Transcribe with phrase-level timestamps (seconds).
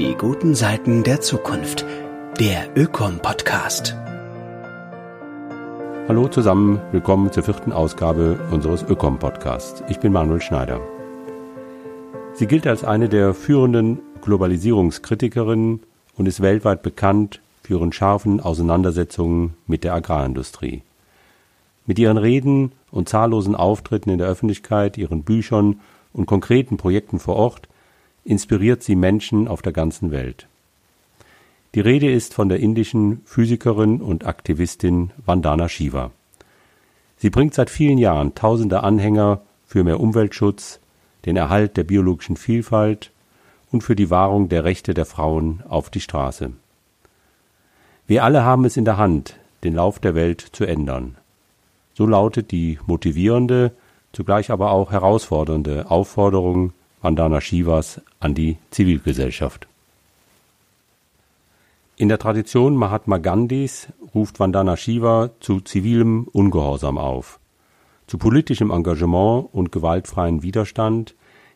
[0.00, 1.84] Die guten Seiten der Zukunft.
[2.38, 3.94] Der Ökom-Podcast.
[6.08, 9.84] Hallo zusammen, willkommen zur vierten Ausgabe unseres Ökom-Podcasts.
[9.90, 10.80] Ich bin Manuel Schneider.
[12.32, 15.80] Sie gilt als eine der führenden Globalisierungskritikerinnen
[16.16, 20.80] und ist weltweit bekannt für ihren scharfen Auseinandersetzungen mit der Agrarindustrie.
[21.84, 25.80] Mit ihren Reden und zahllosen Auftritten in der Öffentlichkeit, ihren Büchern
[26.14, 27.68] und konkreten Projekten vor Ort
[28.24, 30.46] inspiriert sie Menschen auf der ganzen Welt.
[31.74, 36.10] Die Rede ist von der indischen Physikerin und Aktivistin Vandana Shiva.
[37.16, 40.80] Sie bringt seit vielen Jahren tausende Anhänger für mehr Umweltschutz,
[41.26, 43.12] den Erhalt der biologischen Vielfalt
[43.70, 46.52] und für die Wahrung der Rechte der Frauen auf die Straße.
[48.06, 51.16] Wir alle haben es in der Hand, den Lauf der Welt zu ändern.
[51.94, 53.72] So lautet die motivierende,
[54.12, 56.72] zugleich aber auch herausfordernde Aufforderung
[57.02, 59.66] Vandana Shivas an die Zivilgesellschaft.
[61.96, 67.38] In der Tradition Mahatma Gandhis ruft Vandana Shiva zu zivilem Ungehorsam auf,
[68.06, 71.14] zu politischem Engagement und gewaltfreien Widerstand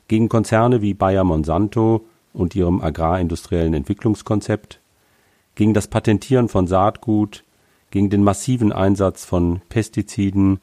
[0.08, 4.80] gegen Konzerne wie Bayer Monsanto und ihrem agrarindustriellen Entwicklungskonzept,
[5.54, 7.44] gegen das Patentieren von Saatgut,
[7.90, 10.60] gegen den massiven Einsatz von Pestiziden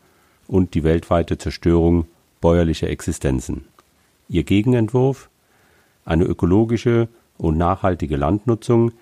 [0.47, 2.05] und die weltweite Zerstörung
[2.41, 3.65] bäuerlicher Existenzen.
[4.31, 5.29] Ihr Gegenentwurf
[6.05, 8.93] eine ökologische und nachhaltige Landnutzung,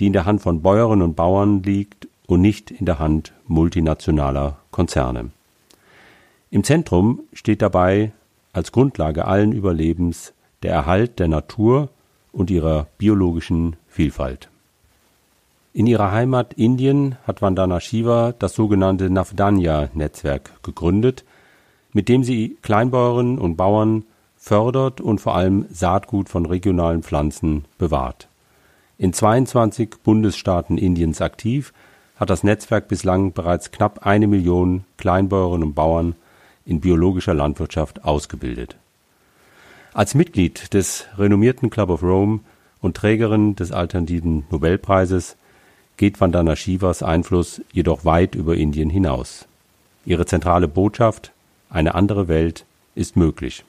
[0.00, 4.56] die in der Hand von Bäuerinnen und Bauern liegt und nicht in der Hand multinationaler
[4.70, 5.30] Konzerne.
[6.50, 8.12] Im Zentrum steht dabei
[8.54, 11.90] als Grundlage allen Überlebens der Erhalt der Natur
[12.32, 14.48] und ihrer biologischen Vielfalt.
[15.74, 21.24] In ihrer Heimat Indien hat Vandana Shiva das sogenannte Navdanya-Netzwerk gegründet,
[21.92, 24.04] mit dem sie Kleinbäuerinnen und Bauern
[24.42, 28.26] fördert und vor allem Saatgut von regionalen Pflanzen bewahrt.
[28.98, 31.72] In 22 Bundesstaaten Indiens aktiv,
[32.16, 36.16] hat das Netzwerk bislang bereits knapp eine Million Kleinbäuerinnen und Bauern
[36.66, 38.76] in biologischer Landwirtschaft ausgebildet.
[39.94, 42.40] Als Mitglied des renommierten Club of Rome
[42.80, 45.36] und Trägerin des alternativen Nobelpreises
[45.96, 49.46] geht Vandana Shivas Einfluss jedoch weit über Indien hinaus.
[50.04, 51.30] Ihre zentrale Botschaft,
[51.70, 52.64] eine andere Welt,
[52.96, 53.64] ist möglich.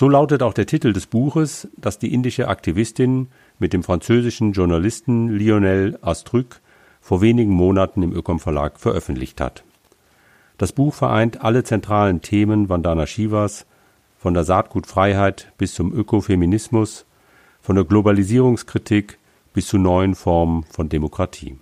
[0.00, 3.28] So lautet auch der Titel des Buches, das die indische Aktivistin
[3.58, 6.62] mit dem französischen Journalisten Lionel Astruc
[7.02, 9.62] vor wenigen Monaten im Ökom Verlag veröffentlicht hat.
[10.56, 13.66] Das Buch vereint alle zentralen Themen Vandana Shivas,
[14.18, 17.04] von der Saatgutfreiheit bis zum Ökofeminismus,
[17.60, 19.18] von der Globalisierungskritik
[19.52, 21.58] bis zu neuen Formen von Demokratie.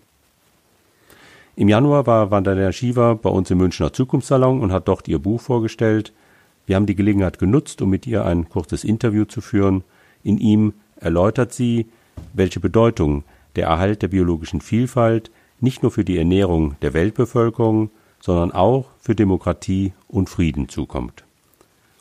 [1.57, 5.41] Im Januar war Vandana Shiva bei uns im Münchner Zukunftssalon und hat dort ihr Buch
[5.41, 6.13] vorgestellt.
[6.69, 9.85] Wir haben die Gelegenheit genutzt, um mit ihr ein kurzes Interview zu führen.
[10.23, 11.87] In ihm erläutert sie,
[12.35, 13.25] welche Bedeutung
[13.57, 15.31] der Erhalt der biologischen Vielfalt
[15.61, 17.91] nicht nur für die Ernährung der Weltbevölkerung,
[18.21, 21.25] sondern auch für Demokratie und Frieden zukommt.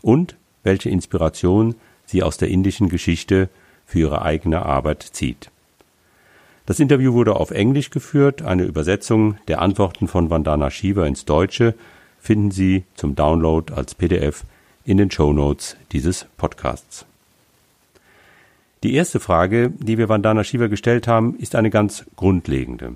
[0.01, 3.47] Und welche Inspiration sie aus der indischen Geschichte
[3.85, 5.49] für ihre eigene Arbeit zieht.
[6.65, 8.41] Das Interview wurde auf Englisch geführt.
[8.41, 11.73] Eine Übersetzung der Antworten von Vandana Shiva ins Deutsche
[12.19, 14.43] finden Sie zum Download als PDF
[14.87, 17.05] in den Show Notes dieses Podcasts.
[18.83, 22.93] Die erste Frage, die wir Vandana Shiva gestellt haben, ist eine ganz grundlegende.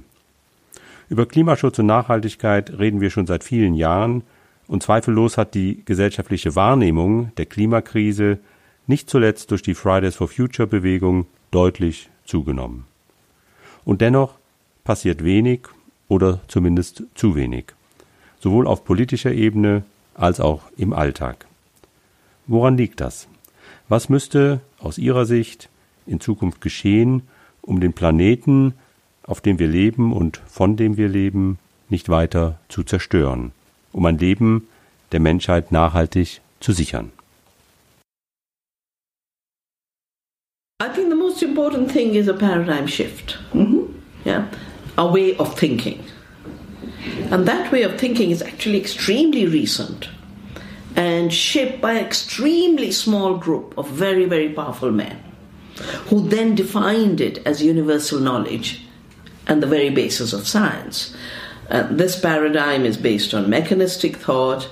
[1.09, 4.23] Über Klimaschutz und Nachhaltigkeit reden wir schon seit vielen Jahren
[4.67, 8.39] und zweifellos hat die gesellschaftliche Wahrnehmung der Klimakrise
[8.87, 12.85] nicht zuletzt durch die Fridays for Future Bewegung deutlich zugenommen.
[13.83, 14.35] Und dennoch
[14.85, 15.67] passiert wenig
[16.07, 17.65] oder zumindest zu wenig,
[18.39, 21.47] sowohl auf politischer Ebene als auch im Alltag.
[22.51, 23.29] Woran liegt das?
[23.87, 25.69] Was müsste aus Ihrer Sicht
[26.05, 27.21] in Zukunft geschehen,
[27.61, 28.73] um den Planeten,
[29.23, 33.53] auf dem wir leben und von dem wir leben, nicht weiter zu zerstören,
[33.93, 34.67] um ein Leben
[35.13, 37.13] der Menschheit nachhaltig zu sichern?
[40.83, 43.39] I think the most important thing is a paradigm shift.
[43.53, 43.95] Mm-hmm.
[44.25, 44.47] Yeah,
[44.97, 45.99] a way of thinking,
[47.31, 50.09] and that way of thinking is actually extremely recent
[50.95, 55.23] and shaped by an extremely small group of very, very powerful men
[56.09, 58.85] who then defined it as universal knowledge
[59.47, 61.15] and the very basis of science.
[61.69, 64.69] Uh, this paradigm is based on mechanistic thought,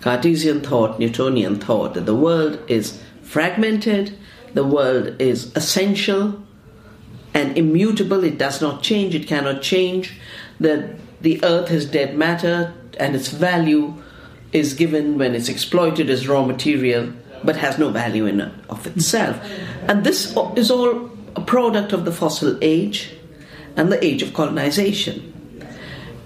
[0.00, 4.18] Cartesian thought, Newtonian thought, that the world is fragmented
[4.54, 6.42] the world is essential
[7.32, 10.18] and immutable, it does not change, it cannot change,
[10.58, 13.94] that the earth is dead matter and its value
[14.52, 17.12] is given when it's exploited as raw material
[17.42, 19.38] but has no value in of itself.
[19.88, 23.14] And this is all a product of the fossil age
[23.76, 25.32] and the age of colonization.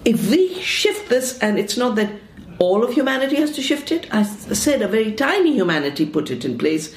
[0.04, 2.10] If we shift this, and it's not that
[2.58, 6.44] all of humanity has to shift it, I said a very tiny humanity put it
[6.44, 6.94] in place.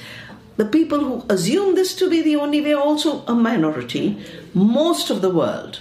[0.56, 4.22] The people who assume this to be the only way also a minority.
[4.54, 5.80] Most of the world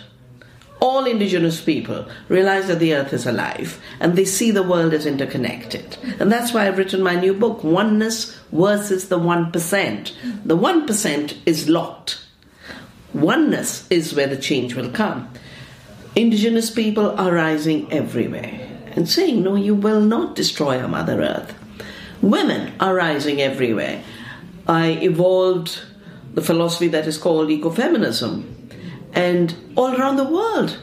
[0.79, 5.05] all indigenous people realize that the earth is alive and they see the world as
[5.05, 5.97] interconnected.
[6.19, 10.43] And that's why I've written my new book, Oneness versus the 1%.
[10.45, 12.21] The 1% is locked.
[13.13, 15.29] Oneness is where the change will come.
[16.15, 21.53] Indigenous people are rising everywhere and saying, No, you will not destroy our Mother Earth.
[22.21, 24.03] Women are rising everywhere.
[24.67, 25.81] I evolved
[26.33, 28.56] the philosophy that is called ecofeminism,
[29.13, 30.77] and all around the world.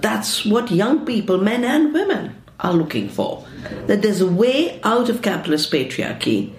[0.00, 3.46] That's what young people, men and women, are looking for.
[3.86, 6.52] That there's a way out of capitalist patriarchy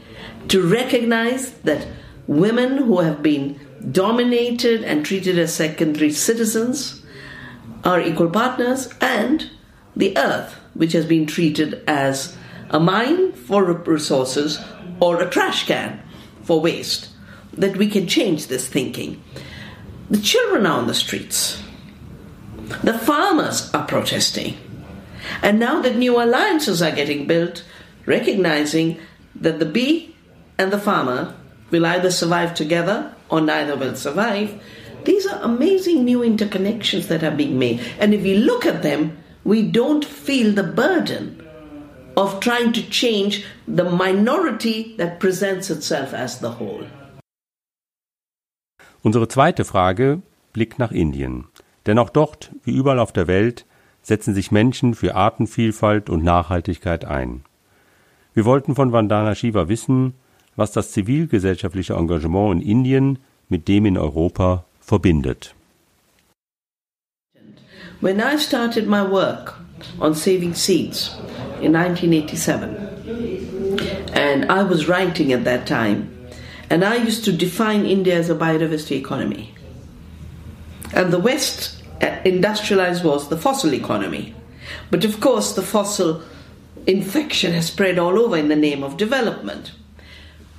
[0.48, 1.88] to recognize that
[2.27, 3.59] women who have been
[3.92, 7.03] dominated and treated as secondary citizens
[7.83, 9.50] are equal partners, and
[9.95, 12.38] the earth, which has been treated as
[12.69, 14.59] a mine for resources
[15.00, 16.01] or a trash can
[16.44, 17.09] for waste,
[17.53, 19.21] that we can change this thinking.
[20.11, 21.63] The children are on the streets.
[22.83, 24.57] The farmers are protesting.
[25.41, 27.63] And now that new alliances are getting built,
[28.05, 28.99] recognizing
[29.35, 30.13] that the bee
[30.57, 31.33] and the farmer
[31.69, 34.61] will either survive together or neither will survive,
[35.05, 37.79] these are amazing new interconnections that are being made.
[37.97, 41.41] And if we look at them, we don't feel the burden
[42.17, 46.85] of trying to change the minority that presents itself as the whole.
[49.03, 50.21] Unsere zweite Frage
[50.53, 51.45] blickt nach Indien.
[51.86, 53.65] Denn auch dort, wie überall auf der Welt,
[54.03, 57.42] setzen sich Menschen für Artenvielfalt und Nachhaltigkeit ein.
[58.33, 60.13] Wir wollten von Vandana Shiva wissen,
[60.56, 63.19] was das zivilgesellschaftliche Engagement in Indien
[63.50, 65.56] mit dem in Europa verbindet.
[68.01, 69.59] When I started my work
[70.00, 71.18] on saving seeds
[71.62, 72.69] in 1987,
[74.13, 76.07] and I was writing at that time,
[76.71, 79.53] And I used to define India as a biodiversity economy.
[80.94, 84.33] And the West uh, industrialized was the fossil economy.
[84.89, 86.23] But of course, the fossil
[86.88, 89.73] infection has spread all over in the name of development.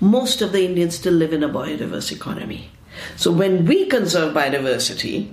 [0.01, 2.71] Most of the Indians still live in a biodiverse economy.
[3.17, 5.33] So when we conserve biodiversity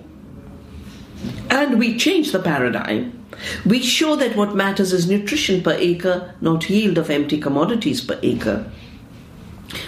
[1.50, 3.28] and we change the paradigm,
[3.66, 8.18] we show that what matters is nutrition per acre, not yield of empty commodities per
[8.24, 8.72] acre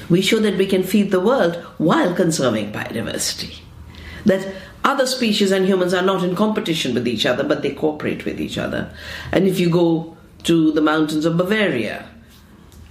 [0.09, 3.59] we show that we can feed the world while conserving biodiversity.
[4.25, 8.25] That other species and humans are not in competition with each other, but they cooperate
[8.25, 8.93] with each other.
[9.31, 12.07] And if you go to the mountains of Bavaria,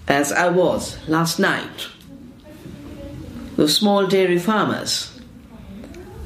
[0.06, 1.88] as I was last night,
[3.56, 5.20] the small dairy farmers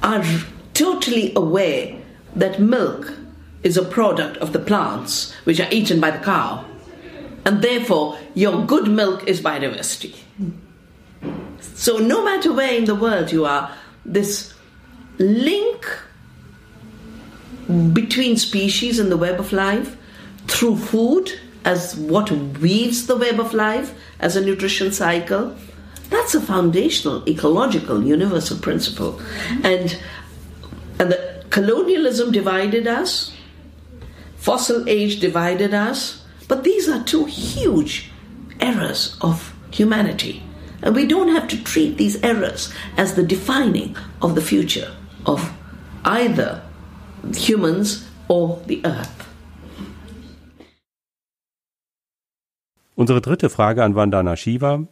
[0.03, 0.25] are
[0.75, 1.97] totally aware
[2.37, 3.13] that milk
[3.63, 6.65] is a product of the plants which are eaten by the cow.
[7.45, 10.15] And therefore, your good milk is biodiversity.
[11.61, 13.73] So, no matter where in the world you are,
[14.05, 14.55] this
[15.19, 15.87] link
[17.93, 19.97] between species and the web of life
[20.49, 21.33] through food
[21.65, 25.57] as what weaves the web of life as a nutrition cycle
[26.11, 29.21] that's a foundational ecological universal principle.
[29.63, 29.99] And
[30.99, 33.33] and the colonialism divided us
[34.37, 38.11] fossil age divided us but these are two huge
[38.61, 40.43] errors of humanity
[40.83, 44.91] and we don't have to treat these errors as the defining of the future
[45.27, 45.53] of
[46.05, 46.63] either
[47.35, 49.25] humans or the earth.
[52.97, 54.87] Unsere dritte Frage an Vandana Shiva.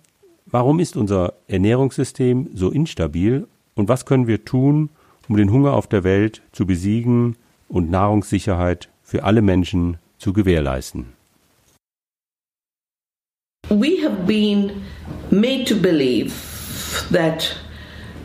[0.47, 4.91] Warum ist unser Ernährungssystem so instabil und was können wir tun,
[5.29, 7.37] um den Hunger auf der Welt zu besiegen
[7.69, 11.22] und Nahrungssicherheit für alle Menschen zu gewährleisten?
[13.71, 14.85] We have been
[15.31, 17.57] made to believe that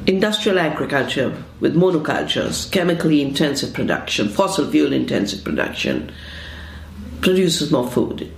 [0.06, 6.12] industrial agriculture with monocultures, chemically intensive production, fossil fuel intensive production,
[7.22, 8.30] produces more food.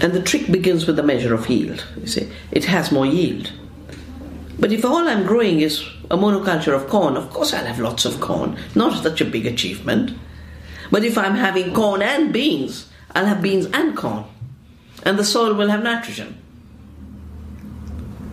[0.00, 1.84] And the trick begins with the measure of yield.
[1.96, 3.52] You see, it has more yield.
[4.60, 8.04] But if all I'm growing is a monoculture of corn, of course I'll have lots
[8.04, 8.56] of corn.
[8.76, 10.16] Not such a big achievement.
[10.92, 14.26] But if I'm having corn and beans, I'll have beans and corn
[15.02, 16.36] and the soil will have nitrogen.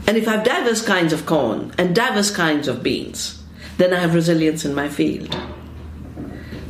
[0.08, 3.44] And if I have diverse kinds of corn and diverse kinds of beans,
[3.78, 5.36] then I have resilience in my field.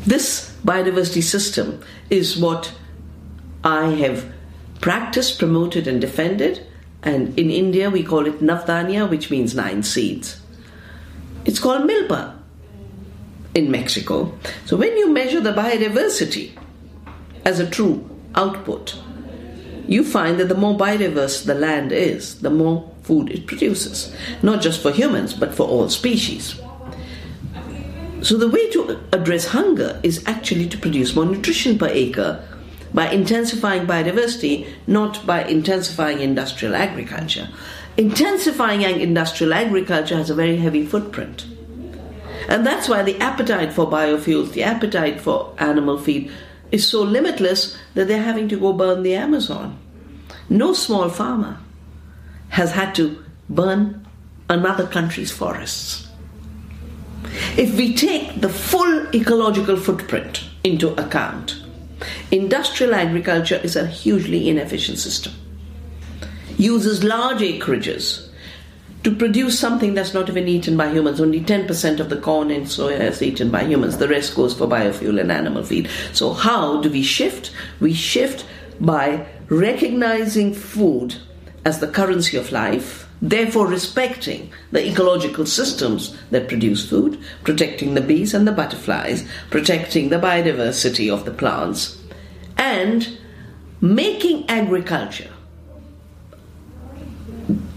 [0.06, 2.74] This biodiversity system is what
[3.64, 4.32] I have
[4.80, 6.66] practiced, promoted, and defended,
[7.06, 10.42] And in India, we call it Navdanya, which means nine seeds.
[11.46, 12.36] It's called milpa
[13.54, 14.36] in Mexico.
[14.66, 16.58] So when you measure the biodiversity
[17.46, 19.00] as a true output,
[19.88, 24.16] you find that the more biodiverse the land is, the more food it produces.
[24.42, 26.60] Not just for humans, but for all species.
[28.22, 32.44] So the way to address hunger is actually to produce more nutrition per acre
[32.94, 37.50] by intensifying biodiversity, not by intensifying industrial agriculture.
[37.98, 41.46] Intensifying industrial agriculture has a very heavy footprint.
[42.48, 46.32] And that's why the appetite for biofuels, the appetite for animal feed,
[46.72, 49.78] is so limitless that they're having to go burn the Amazon.
[50.50, 51.58] No small farmer
[52.50, 54.08] has had to burn
[54.50, 56.08] another country's forests.
[57.58, 61.66] If we take the full ecological footprint into account,
[62.32, 65.34] Industrial agriculture is a hugely inefficient system.
[66.58, 68.30] Uses large acreages
[69.06, 71.22] to produce something that's not even eaten by humans.
[71.22, 74.00] Only 10% of the corn and soya is eaten by humans.
[74.00, 75.88] The rest goes for biofuel and animal feed.
[76.12, 77.52] So, how do we shift?
[77.80, 78.48] We shift
[78.80, 81.18] by recognizing food
[81.64, 88.02] as the currency of life, therefore respecting the ecological systems that produce food, protecting the
[88.02, 92.02] bees and the butterflies, protecting the biodiversity of the plants,
[92.58, 93.20] and
[93.82, 95.35] making agriculture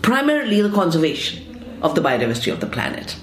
[0.08, 3.14] primarily the conservation of the biodiversity of the planet.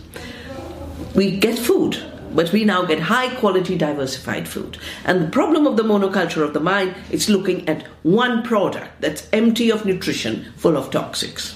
[1.16, 1.98] We get food,
[2.36, 4.78] but we now get high quality diversified food.
[5.04, 9.28] And the problem of the monoculture of the mind is looking at one product that's
[9.34, 11.56] empty of nutrition, full of toxics.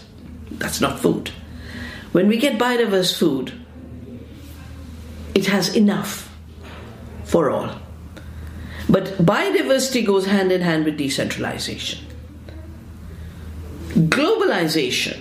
[0.49, 1.29] That's not food.
[2.11, 3.53] When we get biodiverse food,
[5.35, 6.35] it has enough
[7.23, 7.69] for all.
[8.89, 12.09] But biodiversity goes hand in hand with decentralization.
[13.89, 15.19] Globalization,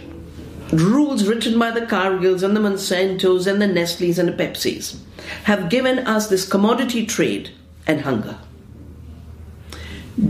[0.72, 4.98] rules written by the Cargills and the Monsantos and the Nestle's and the Pepsis,
[5.44, 7.50] have given us this commodity trade
[7.86, 8.38] and hunger.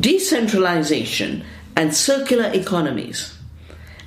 [0.00, 3.36] Decentralization and circular economies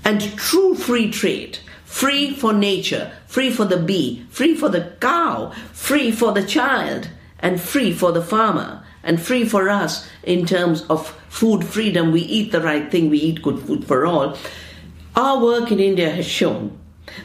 [0.06, 5.52] and true free trade, free for nature, free for the bee, free for the cow,
[5.74, 7.10] free for the child,
[7.40, 12.12] and free for the farmer, and free for us in terms of food freedom.
[12.12, 14.38] We eat the right thing, we eat good food for all.
[15.16, 16.78] Our work in India has shown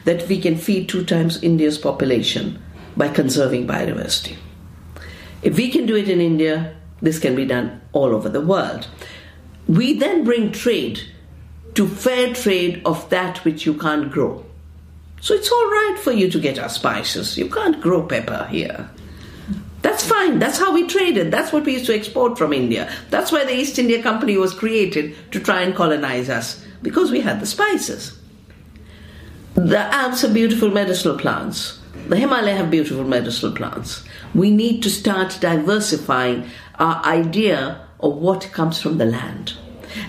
[0.03, 2.61] that we can feed two times India's population
[2.95, 4.35] by conserving biodiversity.
[5.41, 8.87] If we can do it in India, this can be done all over the world.
[9.67, 11.01] We then bring trade
[11.75, 14.43] to fair trade of that which you can't grow.
[15.21, 17.37] So it's all right for you to get our spices.
[17.37, 18.89] You can't grow pepper here.
[19.81, 20.39] That's fine.
[20.39, 21.31] That's how we traded.
[21.31, 22.91] That's what we used to export from India.
[23.09, 27.21] That's why the East India Company was created to try and colonize us, because we
[27.21, 28.17] had the spices.
[29.53, 31.79] The Alps are beautiful medicinal plants.
[32.07, 34.03] The Himalaya have beautiful medicinal plants.
[34.33, 39.53] We need to start diversifying our idea of what comes from the land.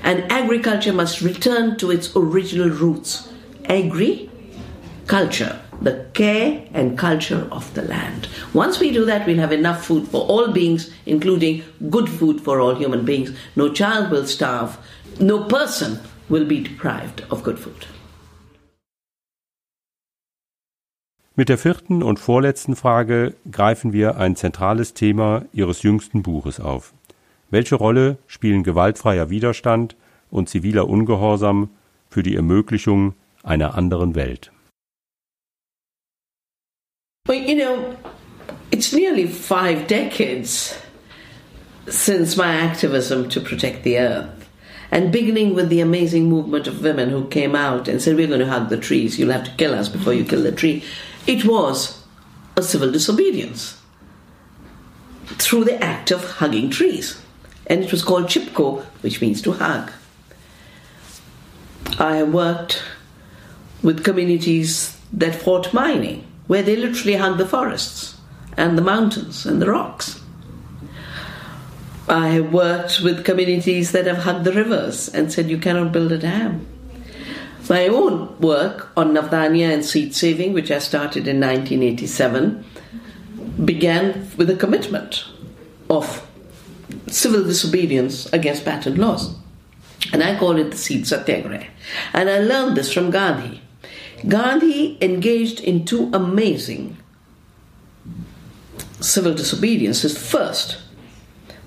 [0.03, 3.33] And agriculture must return to its original roots.
[3.65, 4.31] Agri,
[5.07, 8.29] culture the care and culture of the land.
[8.53, 12.61] Once we do that, we'll have enough food for all beings, including good food for
[12.61, 13.33] all human beings.
[13.57, 14.79] No child will starve,
[15.21, 17.87] no person will be deprived of good food.
[21.37, 26.93] Mit der vierten und vorletzten Frage greifen wir ein zentrales Thema Ihres jüngsten Buches auf.
[27.49, 29.95] Welche Rolle spielen gewaltfreier Widerstand
[30.31, 31.71] und ziviler Ungehorsam
[32.11, 34.51] für die Ermöglichung einer anderen Welt?
[37.29, 37.95] Well, you know,
[38.73, 40.81] it's nearly five decades
[41.87, 44.49] since my activism to protect the earth.
[44.91, 48.41] And beginning with the amazing movement of women who came out and said, We're going
[48.41, 50.83] to hug the trees, you'll have to kill us before you kill the tree.
[51.27, 52.03] It was
[52.57, 53.79] a civil disobedience
[55.27, 57.23] through the act of hugging trees.
[57.67, 59.93] And it was called Chipko, which means to hug.
[61.99, 62.83] I worked
[63.83, 68.17] with communities that fought mining where they literally hug the forests
[68.57, 70.21] and the mountains and the rocks.
[72.09, 76.11] I have worked with communities that have hugged the rivers and said you cannot build
[76.11, 76.67] a dam.
[77.69, 82.65] My own work on Navdanya and seed saving, which I started in 1987,
[83.63, 85.27] began with a commitment
[85.91, 86.27] of
[87.09, 89.37] civil disobedience against patent laws.
[90.13, 91.67] And I call it the seed satyagraha.
[92.15, 93.61] And I learned this from Gandhi.
[94.27, 96.97] Gandhi engaged in two amazing
[99.01, 100.19] civil disobediences.
[100.19, 100.79] First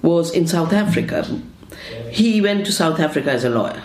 [0.02, 1.42] was in South Africa.
[2.10, 3.84] He went to South Africa as a lawyer.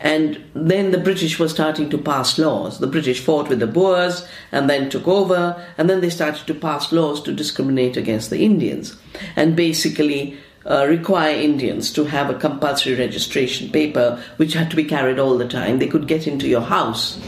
[0.00, 2.78] And then the British were starting to pass laws.
[2.78, 6.54] The British fought with the Boers and then took over, and then they started to
[6.54, 8.96] pass laws to discriminate against the Indians
[9.34, 14.84] and basically uh, require Indians to have a compulsory registration paper which had to be
[14.84, 15.80] carried all the time.
[15.80, 17.20] They could get into your house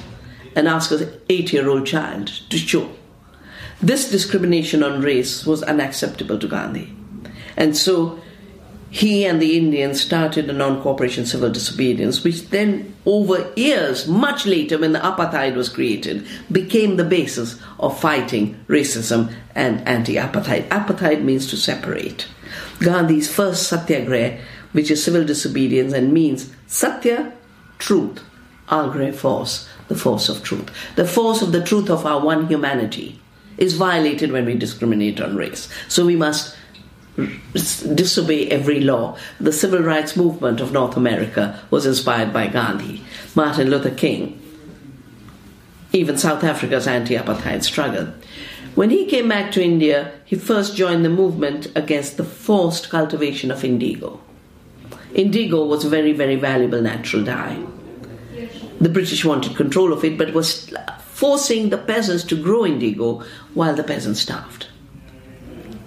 [0.54, 2.90] and ask an eight year old child to show.
[3.80, 6.94] This discrimination on race was unacceptable to Gandhi.
[7.56, 8.20] And so
[8.90, 14.46] he and the Indians started a non cooperation civil disobedience, which then, over years, much
[14.46, 20.66] later, when the apartheid was created, became the basis of fighting racism and anti apartheid.
[20.68, 22.26] Apartheid means to separate.
[22.80, 24.40] Gandhi's first satyagraha,
[24.72, 27.32] which is civil disobedience and means satya,
[27.78, 28.20] truth,
[28.68, 30.70] agre, force, the force of truth.
[30.94, 33.20] The force of the truth of our one humanity
[33.58, 35.68] is violated when we discriminate on race.
[35.88, 36.56] So we must
[37.94, 39.18] disobey every law.
[39.40, 43.02] The civil rights movement of North America was inspired by Gandhi,
[43.34, 44.40] Martin Luther King,
[45.92, 48.14] even South Africa's anti apartheid struggle.
[48.76, 53.50] When he came back to India, he first joined the movement against the forced cultivation
[53.50, 54.20] of indigo.
[55.12, 57.58] Indigo was a very, very valuable natural dye.
[58.80, 63.22] The British wanted control of it, but was forcing the peasants to grow indigo
[63.52, 64.68] while the peasants starved.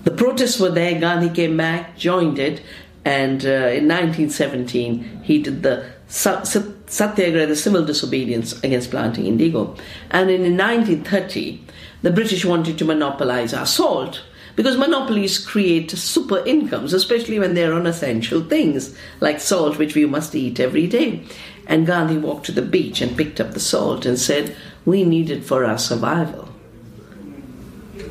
[0.04, 2.62] The protests were there, Gandhi came back, joined it,
[3.06, 9.76] and uh, in 1917 he did the Satyagraha, the civil disobedience against planting indigo.
[10.12, 11.64] And in 1930,
[12.04, 14.22] the British wanted to monopolize our salt
[14.56, 20.06] because monopolies create super incomes, especially when they're on essential things like salt, which we
[20.06, 21.24] must eat every day.
[21.68, 24.56] And Gandhi walked to the beach and picked up the salt and said,
[24.86, 26.50] We need it for our survival.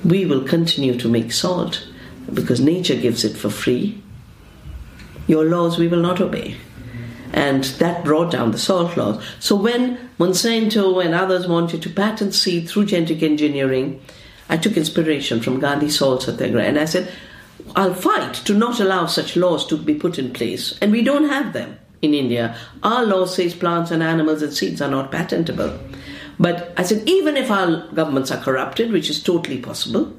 [0.05, 1.87] We will continue to make salt
[2.33, 4.03] because nature gives it for free.
[5.27, 6.57] Your laws we will not obey.
[7.33, 9.23] And that brought down the salt laws.
[9.39, 14.03] So when Monsanto and others wanted to patent seed through genetic engineering,
[14.49, 17.11] I took inspiration from Gandhi Salt Satyagraha and I said,
[17.75, 20.77] I'll fight to not allow such laws to be put in place.
[20.83, 22.57] And we don't have them in India.
[22.83, 25.79] Our law says plants and animals and seeds are not patentable.
[26.39, 30.13] But I said, even if our governments are corrupted, which is totally possible,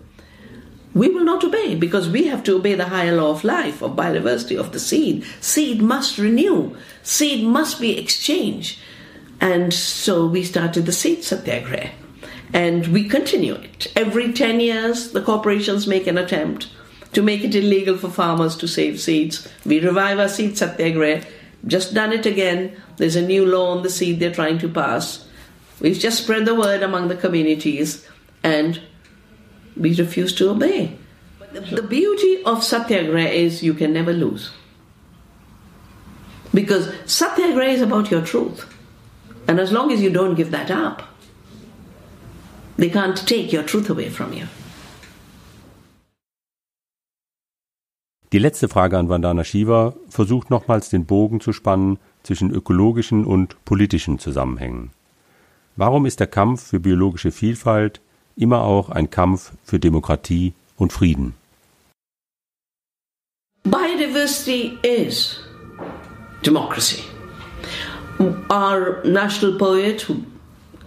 [0.93, 3.96] we will not obey because we have to obey the higher law of life, of
[3.96, 5.26] biodiversity, of the seed.
[5.41, 8.80] Seed must renew, seed must be exchanged.
[9.41, 11.91] And so we started the seed satyagraha.
[12.54, 13.91] And we continue it.
[13.96, 16.69] Every 10 years, the corporations make an attempt
[17.13, 19.48] to make it illegal for farmers to save seeds.
[19.65, 21.26] We revive our seed satyagraha.
[21.65, 22.76] Just done it again.
[22.97, 25.28] There's a new law on the seat they're trying to pass.
[25.80, 28.08] We've just spread the word among the communities
[28.43, 28.82] and
[29.76, 30.97] we refuse to obey.
[31.52, 34.52] The beauty of satyagraha is you can never lose.
[36.54, 38.65] Because satyagraha is about your truth.
[39.47, 41.04] And as long as you don't give that up,
[42.78, 44.47] they can't take your truth away from you.
[48.34, 53.63] Die letzte Frage an Vandana Shiva versucht nochmals den Bogen zu spannen zwischen ökologischen und
[53.63, 54.91] politischen Zusammenhängen.
[55.76, 58.02] Warum ist der Kampf für biologische Vielfalt
[58.36, 61.34] immer auch ein Kampf für Demokratie und Frieden.
[63.63, 65.39] Biodiversity is
[66.43, 67.04] democracy.
[68.50, 70.06] Our national poet,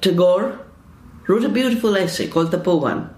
[0.00, 0.58] Tagore,
[1.26, 3.08] wrote a beautiful essay called Tapovan.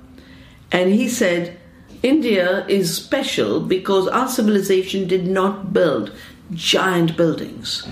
[0.70, 1.57] And he said,
[2.02, 6.12] India is special because our civilization did not build
[6.52, 7.86] giant buildings.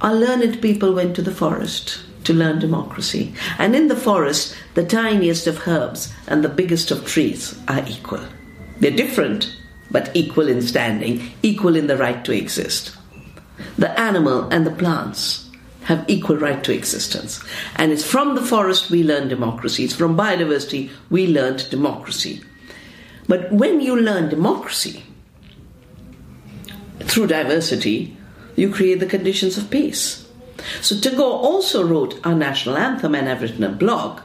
[0.00, 3.34] Our learned people went to the forest to learn democracy.
[3.58, 8.24] And in the forest, the tiniest of herbs and the biggest of trees are equal.
[8.80, 9.56] They're different,
[9.90, 12.96] but equal in standing, equal in the right to exist.
[13.78, 15.50] The animal and the plants
[15.84, 17.42] have equal right to existence.
[17.76, 19.84] And it's from the forest we learn democracy.
[19.84, 22.42] It's from biodiversity we learned democracy.
[23.28, 25.04] But when you learn democracy
[27.00, 28.16] through diversity,
[28.56, 30.28] you create the conditions of peace.
[30.80, 34.20] So Tagore also wrote our national anthem and I've written a blog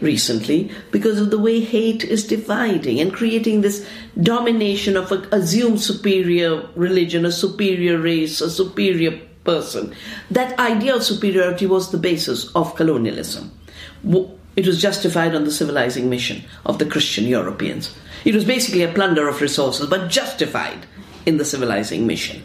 [0.00, 3.86] recently because of the way hate is dividing and creating this
[4.20, 9.94] domination of an assumed superior religion, a superior race, a superior person.
[10.30, 13.52] That idea of superiority was the basis of colonialism.
[14.56, 17.94] It was justified on the civilizing mission of the Christian Europeans.
[18.24, 20.86] It was basically a plunder of resources, but justified
[21.24, 22.42] in the civilizing mission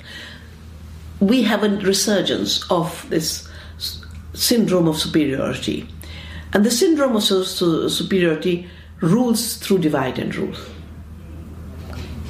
[1.21, 3.47] we have a resurgence of this
[4.34, 5.88] syndrome of superiority.
[6.52, 8.67] And the syndrome of superiority
[9.00, 10.56] rules through divide and rule.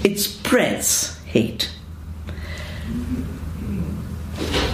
[0.03, 1.71] It spreads hate.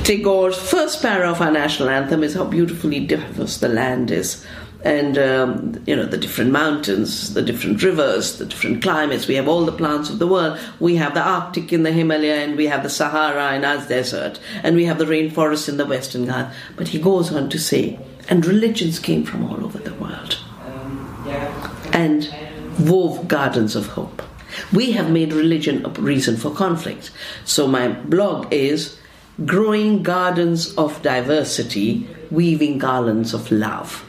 [0.03, 4.45] Tagore's first para of our national anthem is how beautifully diverse the land is.
[4.83, 9.27] And, um, you know, the different mountains, the different rivers, the different climates.
[9.27, 10.59] We have all the plants of the world.
[10.79, 14.39] We have the Arctic in the Himalaya, and we have the Sahara in our desert,
[14.63, 16.55] and we have the rainforest in the Western Ghats.
[16.75, 20.37] But he goes on to say, and religions came from all over the world
[21.93, 22.33] and
[22.79, 24.21] wove gardens of hope.
[24.71, 27.11] We have made religion a reason for conflict.
[27.45, 28.99] So my blog is
[29.45, 34.03] Growing Gardens of Diversity, Weaving Garlands of Love.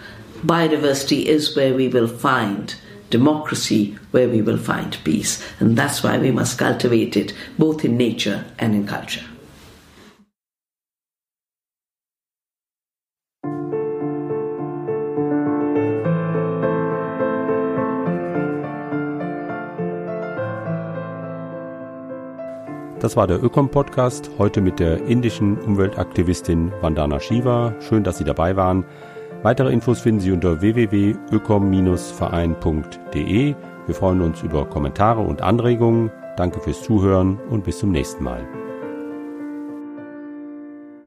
[0.46, 2.74] Biodiversity is where we will find
[3.10, 5.42] democracy, where we will find peace.
[5.58, 9.24] And that's why we must cultivate it both in nature and in culture.
[23.00, 27.74] Das war der Ökom-Podcast, heute mit der indischen Umweltaktivistin Vandana Shiva.
[27.80, 28.84] Schön, dass Sie dabei waren.
[29.42, 33.54] Weitere Infos finden Sie unter www.ökom-verein.de.
[33.86, 36.10] Wir freuen uns über Kommentare und Anregungen.
[36.36, 38.44] Danke fürs Zuhören und bis zum nächsten Mal.